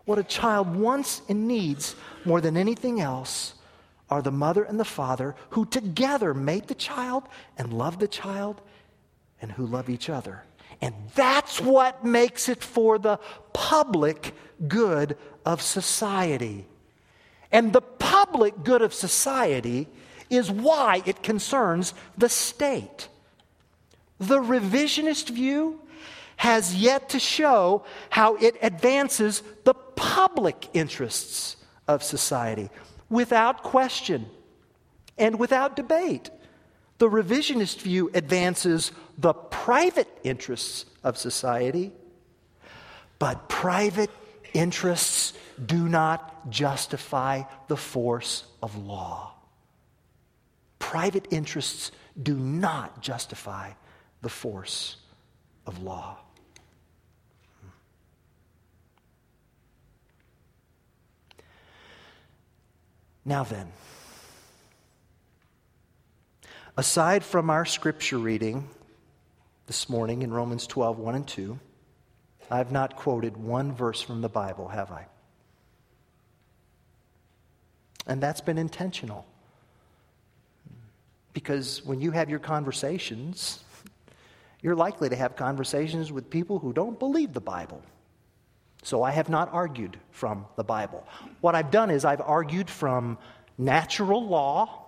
[0.07, 3.55] What a child wants and needs more than anything else
[4.09, 7.25] are the mother and the father who together made the child
[7.59, 8.61] and love the child
[9.42, 10.45] and who love each other.
[10.81, 13.19] And that's what makes it for the
[13.53, 14.35] public
[14.69, 16.66] good of society.
[17.51, 19.88] And the public good of society
[20.31, 23.09] is why it concerns the state.
[24.19, 25.81] The revisionist view
[26.37, 31.57] has yet to show how it advances the public interests
[31.88, 32.70] of society
[33.09, 34.27] without question
[35.18, 36.31] and without debate.
[36.99, 41.92] The revisionist view advances the private interests of society,
[43.18, 44.11] but private
[44.53, 45.33] interests
[45.64, 49.35] do not justify the force of law.
[50.79, 53.72] Private interests do not justify
[54.22, 54.96] the force
[55.66, 56.18] of law.
[63.28, 63.66] Now then,
[66.76, 68.68] aside from our scripture reading
[69.66, 71.58] this morning in Romans 12, 1 and 2,
[72.52, 75.06] I've not quoted one verse from the Bible, have I?
[78.06, 79.26] And that's been intentional.
[81.32, 83.64] Because when you have your conversations,
[84.62, 87.82] you're likely to have conversations with people who don't believe the Bible.
[88.87, 91.05] So I have not argued from the Bible.
[91.40, 93.18] What I've done is I've argued from
[93.59, 94.85] natural law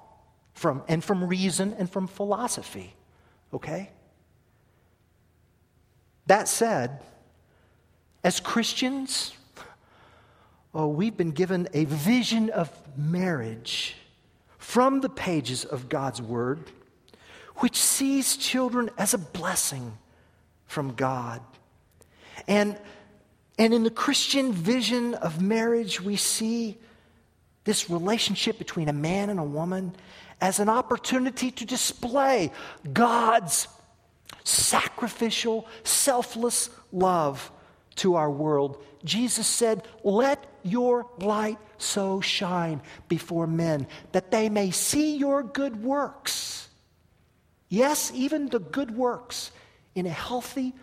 [0.53, 2.95] from, and from reason and from philosophy.
[3.53, 3.91] Okay?
[6.29, 7.01] That said,
[8.23, 9.35] as Christians,
[10.73, 13.97] oh, we've been given a vision of marriage
[14.59, 16.71] from the pages of God's Word
[17.57, 19.99] which sees children as a blessing
[20.67, 21.41] from God.
[22.47, 22.79] And,
[23.59, 26.79] and in the Christian vision of marriage, we see
[27.65, 29.95] this relationship between a man and a woman
[30.41, 32.53] as an opportunity to display
[32.93, 33.67] God's
[34.45, 37.51] sacrificial, selfless love
[37.97, 38.83] to our world.
[39.05, 45.83] Jesus said, Let your light so shine before men that they may see your good
[45.83, 46.69] works
[47.69, 49.51] Yes, even the good works
[49.95, 50.75] in a healthy,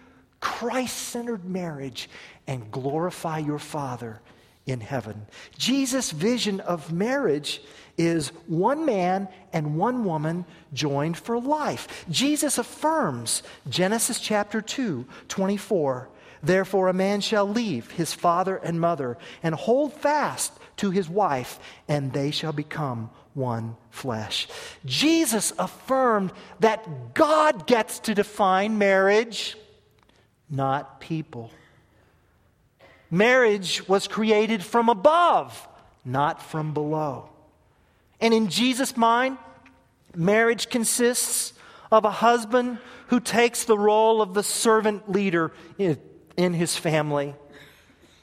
[0.46, 2.08] Christ centered marriage
[2.46, 4.22] and glorify your Father
[4.68, 5.26] in heaven.
[5.58, 7.64] Jesus' vision of marriage
[7.98, 12.06] is one man and one woman joined for life.
[12.12, 16.10] Jesus affirms Genesis chapter 2, 24.
[16.44, 21.60] Therefore, a man shall leave his father and mother and hold fast to his wife,
[21.88, 24.48] and they shall become one flesh.
[24.86, 29.58] Jesus affirmed that God gets to define marriage,
[30.50, 31.52] not people.
[33.12, 35.68] Marriage was created from above,
[36.04, 37.30] not from below.
[38.20, 39.38] And in Jesus' mind,
[40.16, 41.54] marriage consists
[41.92, 47.36] of a husband who takes the role of the servant leader in, his family,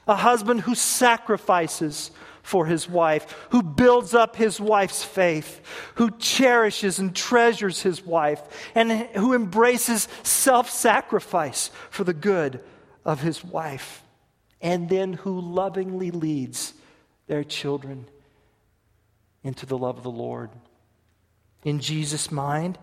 [0.07, 2.11] a husband who sacrifices
[2.43, 5.61] for his wife, who builds up his wife's faith,
[5.95, 8.41] who cherishes and treasures his wife,
[8.75, 12.59] and who embraces self sacrifice for the good
[13.05, 14.03] of his wife,
[14.61, 16.73] and then who lovingly leads
[17.27, 18.05] their children
[19.43, 20.49] into the love of the Lord.
[21.63, 22.77] In Jesus' mind,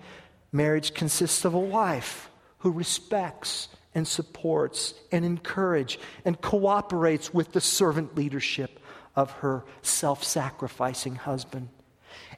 [0.52, 7.60] marriage consists of a wife who respects and supports and encourages and cooperates with the
[7.60, 8.79] servant leadership
[9.16, 11.68] of her self sacrificing husband.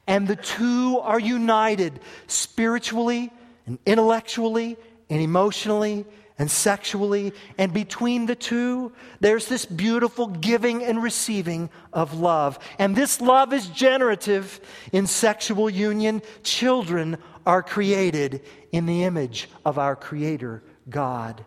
[0.06, 3.30] And the two are united spiritually
[3.66, 4.76] and intellectually
[5.08, 6.04] and emotionally
[6.38, 7.32] and sexually.
[7.56, 12.58] And between the two, there's this beautiful giving and receiving of love.
[12.78, 14.60] And this love is generative
[14.92, 16.22] in sexual union.
[16.42, 18.42] Children are created
[18.72, 21.44] in the image of our Creator, God.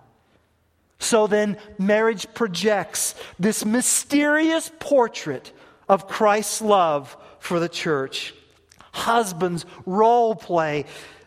[1.05, 5.51] So then, marriage projects this mysterious portrait
[5.87, 8.33] of Christ's love for the church.
[8.91, 10.85] Husbands role play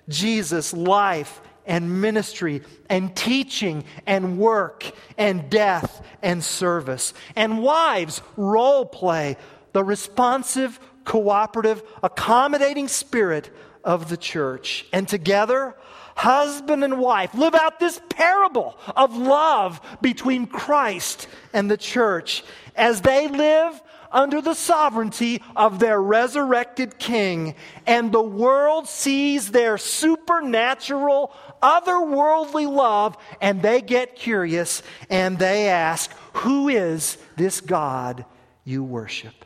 [0.09, 7.15] Jesus' life and ministry and teaching and work and death and service.
[7.37, 9.37] And wives role play
[9.75, 13.49] the responsive, cooperative, accommodating spirit
[13.85, 14.87] of the church.
[14.93, 15.77] And together,
[16.19, 22.43] husband and wife live out this parable of love between Christ and the church
[22.75, 27.55] as they live under the sovereignty of their resurrected king,
[27.87, 36.11] and the world sees their supernatural, otherworldly love, and they get curious and they ask,
[36.33, 38.25] Who is this God
[38.65, 39.45] you worship?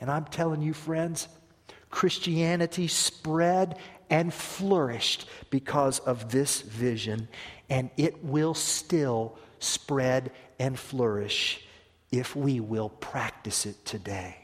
[0.00, 1.28] And I'm telling you, friends,
[1.92, 3.78] Christianity spread
[4.12, 7.26] and flourished because of this vision,
[7.70, 11.64] and it will still spread and flourish
[12.12, 14.36] if we will practice it today.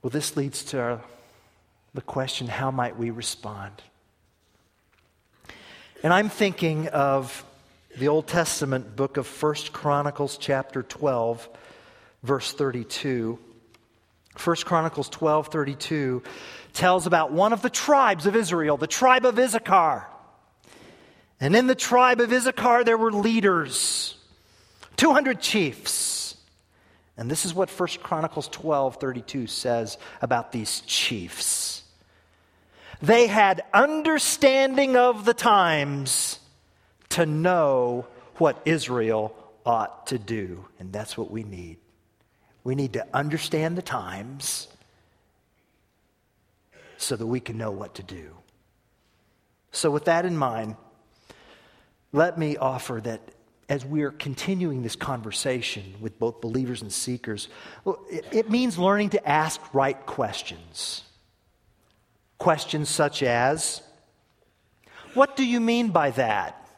[0.00, 1.00] Well, this leads to our,
[1.94, 3.82] the question how might we respond?
[6.04, 7.44] And I'm thinking of
[7.98, 11.48] the Old Testament book of First Chronicles, chapter 12
[12.26, 13.38] verse 32.
[14.42, 16.22] 1 Chronicles 12 32
[16.74, 20.06] tells about one of the tribes of Israel, the tribe of Issachar.
[21.40, 24.16] And in the tribe of Issachar, there were leaders,
[24.96, 26.36] 200 chiefs.
[27.16, 31.82] And this is what 1 Chronicles 12 32 says about these chiefs.
[33.00, 36.38] They had understanding of the times
[37.10, 38.06] to know
[38.36, 40.64] what Israel ought to do.
[40.78, 41.78] And that's what we need.
[42.66, 44.66] We need to understand the times
[46.96, 48.32] so that we can know what to do.
[49.70, 50.74] So, with that in mind,
[52.12, 53.20] let me offer that
[53.68, 57.46] as we're continuing this conversation with both believers and seekers,
[58.08, 61.04] it means learning to ask right questions.
[62.38, 63.80] Questions such as,
[65.14, 66.68] What do you mean by that?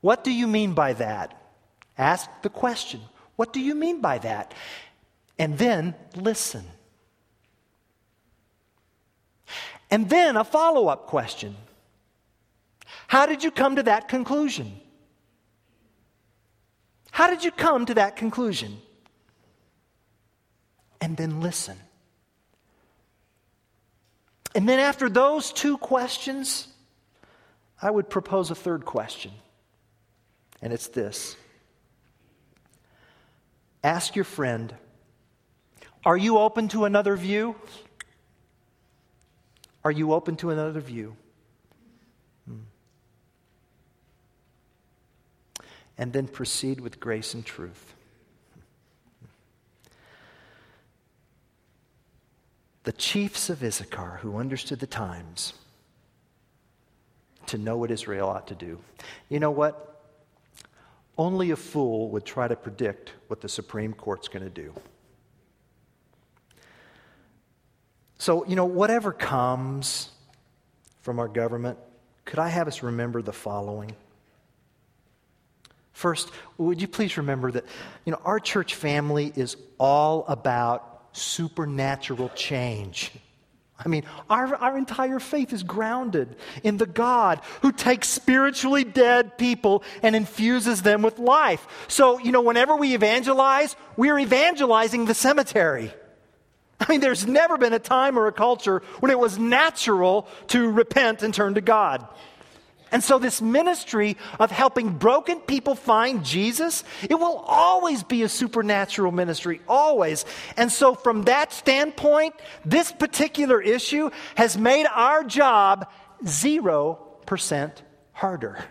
[0.00, 1.38] What do you mean by that?
[1.98, 3.02] Ask the question.
[3.40, 4.52] What do you mean by that?
[5.38, 6.62] And then listen.
[9.90, 11.56] And then a follow up question
[13.08, 14.78] How did you come to that conclusion?
[17.12, 18.76] How did you come to that conclusion?
[21.00, 21.78] And then listen.
[24.54, 26.68] And then, after those two questions,
[27.80, 29.32] I would propose a third question.
[30.60, 31.38] And it's this
[33.82, 34.74] Ask your friend,
[36.04, 37.56] Are you open to another view?
[39.84, 41.16] Are you open to another view?
[42.46, 42.60] Hmm.
[45.96, 47.94] And then proceed with grace and truth.
[52.84, 55.52] The chiefs of Issachar, who understood the times
[57.46, 58.78] to know what Israel ought to do.
[59.28, 59.89] You know what?
[61.20, 64.72] Only a fool would try to predict what the Supreme Court's going to do.
[68.16, 70.12] So, you know, whatever comes
[71.02, 71.76] from our government,
[72.24, 73.94] could I have us remember the following?
[75.92, 77.66] First, would you please remember that,
[78.06, 83.12] you know, our church family is all about supernatural change.
[83.82, 89.38] I mean, our, our entire faith is grounded in the God who takes spiritually dead
[89.38, 91.66] people and infuses them with life.
[91.88, 95.92] So, you know, whenever we evangelize, we're evangelizing the cemetery.
[96.78, 100.70] I mean, there's never been a time or a culture when it was natural to
[100.70, 102.06] repent and turn to God.
[102.92, 108.28] And so, this ministry of helping broken people find Jesus, it will always be a
[108.28, 110.24] supernatural ministry, always.
[110.56, 112.34] And so, from that standpoint,
[112.64, 115.88] this particular issue has made our job
[116.24, 117.72] 0%
[118.12, 118.64] harder.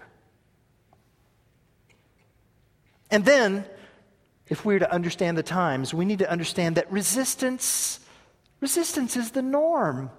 [3.09, 3.65] And then,
[4.47, 7.99] if we're to understand the times, we need to understand that resistance,
[8.59, 10.11] resistance is the norm.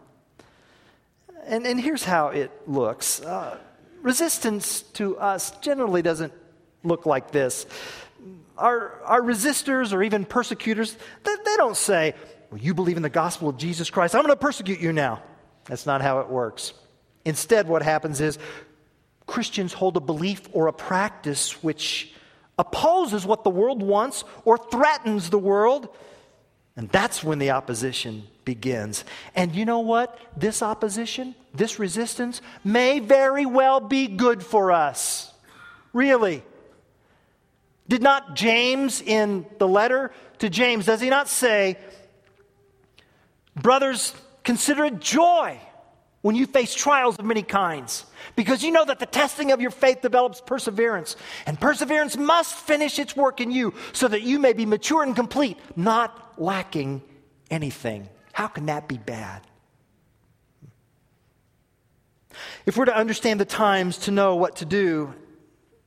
[1.44, 3.20] And, and here's how it looks.
[3.20, 3.58] Uh,
[4.02, 6.32] resistance to us generally doesn't
[6.82, 7.66] look like this.
[8.56, 12.14] Our, our resistors or even persecutors, they, they don't say,
[12.50, 15.22] well, You believe in the gospel of Jesus Christ, I'm going to persecute you now.
[15.66, 16.72] That's not how it works.
[17.24, 18.38] Instead, what happens is
[19.26, 22.12] Christians hold a belief or a practice which
[22.58, 25.88] opposes what the world wants or threatens the world.
[26.76, 29.04] And that's when the opposition begins.
[29.34, 30.18] And you know what?
[30.36, 35.32] This opposition, this resistance, may very well be good for us.
[35.92, 36.42] Really.
[37.88, 41.76] Did not James, in the letter to James, does he not say,
[43.56, 45.58] Brothers, consider it joy
[46.22, 48.04] when you face trials of many kinds,
[48.36, 52.98] because you know that the testing of your faith develops perseverance, and perseverance must finish
[52.98, 57.02] its work in you, so that you may be mature and complete, not lacking
[57.50, 58.08] anything.
[58.32, 59.42] How can that be bad?
[62.66, 65.14] If we're to understand the times to know what to do,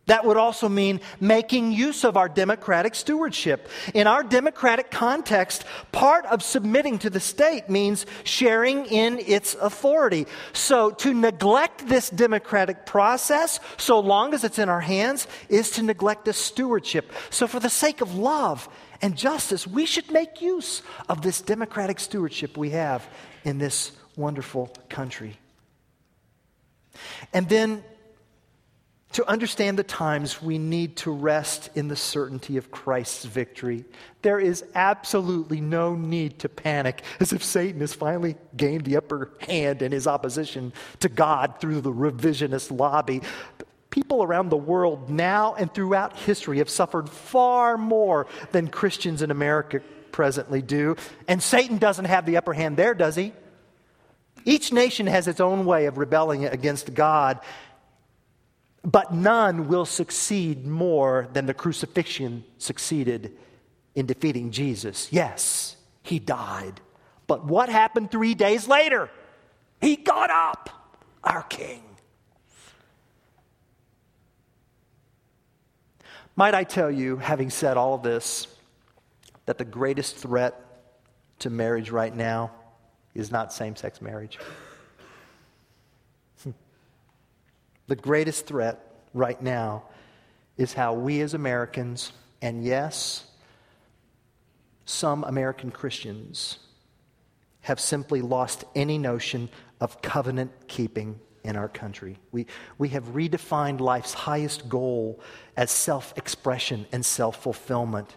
[0.05, 3.69] that would also mean making use of our democratic stewardship.
[3.93, 5.63] In our democratic context,
[5.93, 10.27] part of submitting to the state means sharing in its authority.
[10.51, 15.83] So to neglect this democratic process, so long as it's in our hands, is to
[15.83, 17.13] neglect the stewardship.
[17.29, 18.67] So for the sake of love
[19.01, 23.07] and justice, we should make use of this democratic stewardship we have
[23.45, 25.37] in this wonderful country.
[27.33, 27.83] And then
[29.13, 33.85] to understand the times, we need to rest in the certainty of Christ's victory.
[34.23, 39.29] There is absolutely no need to panic as if Satan has finally gained the upper
[39.39, 43.21] hand in his opposition to God through the revisionist lobby.
[43.91, 49.29] People around the world now and throughout history have suffered far more than Christians in
[49.29, 49.81] America
[50.11, 50.95] presently do.
[51.27, 53.33] And Satan doesn't have the upper hand there, does he?
[54.45, 57.39] Each nation has its own way of rebelling against God.
[58.83, 63.37] But none will succeed more than the crucifixion succeeded
[63.95, 65.07] in defeating Jesus.
[65.11, 66.81] Yes, he died.
[67.25, 69.09] But what happened three days later?
[69.79, 70.69] He got up,
[71.23, 71.83] our King.
[76.35, 78.47] Might I tell you, having said all of this,
[79.45, 80.59] that the greatest threat
[81.39, 82.51] to marriage right now
[83.15, 84.39] is not same sex marriage?
[86.43, 86.51] Hmm.
[87.87, 88.79] The greatest threat
[89.13, 89.83] right now
[90.57, 92.11] is how we as Americans,
[92.41, 93.25] and yes,
[94.85, 96.59] some American Christians,
[97.61, 99.49] have simply lost any notion
[99.79, 102.17] of covenant keeping in our country.
[102.31, 102.47] We,
[102.77, 105.19] we have redefined life's highest goal
[105.57, 108.15] as self expression and self fulfillment.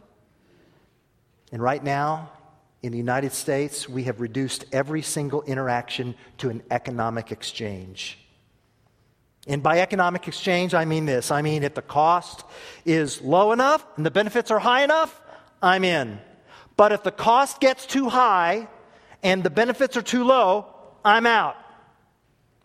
[1.52, 2.30] And right now,
[2.82, 8.18] in the United States, we have reduced every single interaction to an economic exchange.
[9.46, 12.44] And by economic exchange, I mean this I mean, if the cost
[12.84, 15.20] is low enough and the benefits are high enough,
[15.62, 16.18] I'm in.
[16.76, 18.68] But if the cost gets too high
[19.22, 20.66] and the benefits are too low,
[21.04, 21.56] I'm out.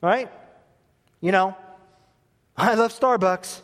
[0.01, 0.30] Right?
[1.22, 1.55] You know,
[2.57, 3.62] I love Starbucks.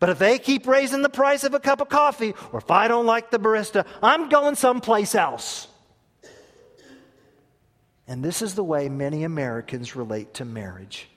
[0.00, 2.88] But if they keep raising the price of a cup of coffee, or if I
[2.88, 5.68] don't like the barista, I'm going someplace else.
[8.06, 11.08] And this is the way many Americans relate to marriage.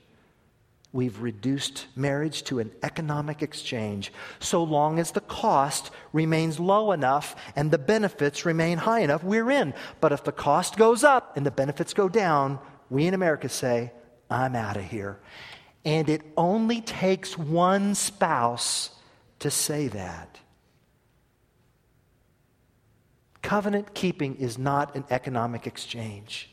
[0.94, 7.36] We've reduced marriage to an economic exchange so long as the cost remains low enough
[7.56, 9.74] and the benefits remain high enough, we're in.
[10.00, 12.60] But if the cost goes up and the benefits go down,
[12.90, 13.92] we in America say,
[14.30, 15.20] I'm out of here.
[15.84, 18.92] And it only takes one spouse
[19.40, 20.40] to say that.
[23.42, 26.50] Covenant keeping is not an economic exchange.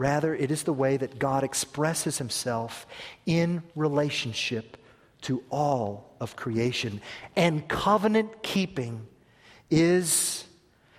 [0.00, 2.86] Rather, it is the way that God expresses himself
[3.26, 4.78] in relationship
[5.20, 7.02] to all of creation.
[7.36, 9.06] And covenant keeping
[9.70, 10.46] is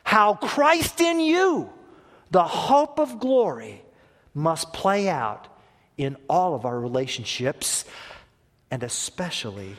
[0.03, 1.71] how Christ in you,
[2.29, 3.81] the hope of glory,
[4.35, 5.47] must play out
[5.97, 7.85] in all of our relationships
[8.69, 9.77] and especially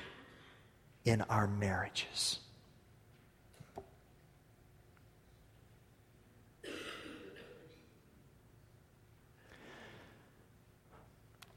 [1.05, 2.41] in our marriages.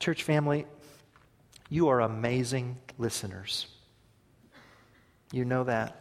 [0.06, 0.68] Church family,
[1.68, 3.66] you are amazing listeners.
[5.32, 5.99] You know that.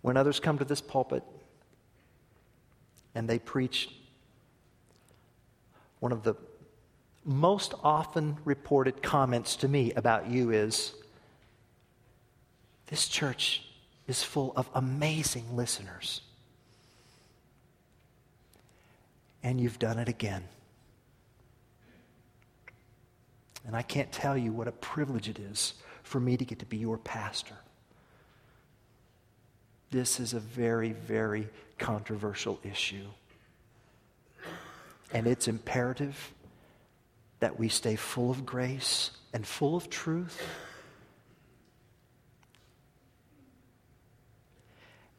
[0.00, 1.22] When others come to this pulpit
[3.14, 3.90] and they preach,
[6.00, 6.34] one of the
[7.22, 10.94] most often reported comments to me about you is
[12.86, 13.66] this church
[14.06, 16.22] is full of amazing listeners.
[19.42, 20.44] And you've done it again.
[23.66, 26.66] And I can't tell you what a privilege it is for me to get to
[26.66, 27.54] be your pastor.
[29.90, 33.06] This is a very, very controversial issue.
[35.12, 36.32] And it's imperative
[37.40, 40.42] that we stay full of grace and full of truth.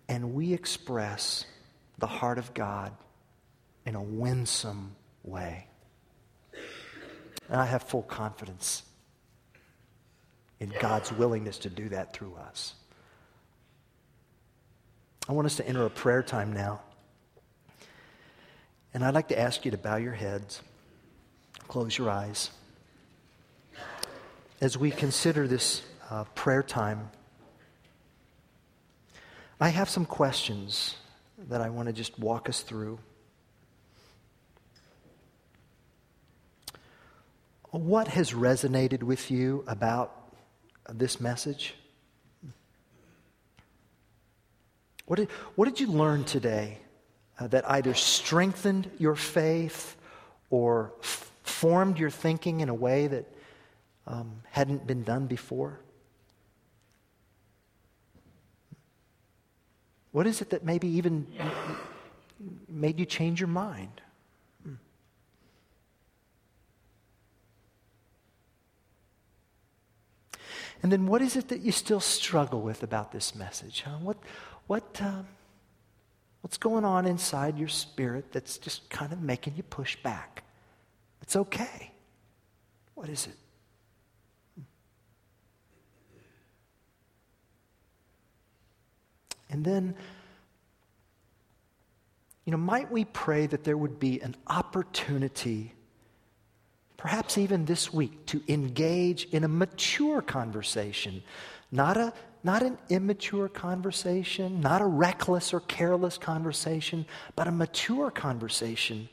[0.08, 1.46] And we express
[1.98, 2.92] the heart of God
[3.90, 5.66] in a winsome way.
[7.50, 8.84] And I have full confidence
[10.60, 12.76] in God's willingness to do that through us.
[15.28, 16.82] I want us to enter a prayer time now.
[18.94, 20.62] And I'd like to ask you to bow your heads,
[21.68, 22.52] close your eyes.
[24.62, 25.82] As we consider this
[26.12, 27.10] uh, prayer time,
[29.60, 30.96] I have some questions
[31.48, 33.00] that I want to just walk us through.
[37.72, 40.34] What has resonated with you about
[40.92, 41.76] this message?
[45.06, 46.80] What did, what did you learn today
[47.40, 49.96] uh, that either strengthened your faith
[50.50, 53.26] or f- formed your thinking in a way that
[54.08, 55.80] um, hadn't been done before?
[60.12, 61.28] What is it that maybe even
[62.68, 64.02] made you change your mind?
[70.82, 73.84] And then what is it that you still struggle with about this message?
[73.86, 73.98] Huh?
[74.02, 74.18] What,
[74.68, 75.28] what, um,
[76.42, 80.44] what's going on inside your spirit that's just kind of making you push back?
[81.22, 81.92] It's okay.
[82.96, 83.36] What is it?
[89.50, 89.96] And then,
[92.46, 95.74] you know, might we pray that there would be an opportunity,
[97.00, 101.24] perhaps even this week, to engage in a mature conversation,
[101.72, 108.12] not a not an immature conversation, not a reckless or careless conversation, but a mature
[108.12, 109.10] conversation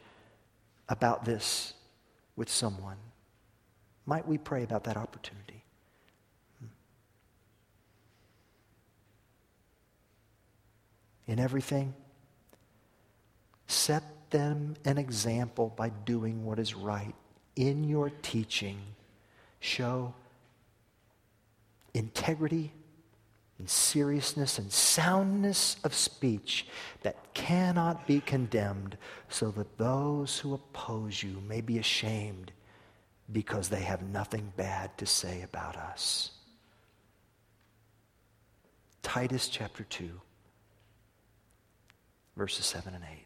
[0.88, 1.74] about this
[2.36, 2.96] with someone.
[4.04, 5.64] Might we pray about that opportunity?
[6.60, 6.66] Hmm.
[11.26, 11.94] In everything,
[13.66, 17.14] set them an example by doing what is right.
[17.56, 18.78] In your teaching,
[19.60, 20.14] show
[21.94, 22.72] integrity
[23.58, 26.66] and seriousness and soundness of speech
[27.02, 28.98] that cannot be condemned,
[29.30, 32.52] so that those who oppose you may be ashamed
[33.32, 36.32] because they have nothing bad to say about us.
[39.02, 40.10] Titus chapter 2,
[42.36, 43.25] verses 7 and 8.